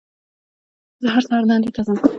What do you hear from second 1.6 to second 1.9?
ته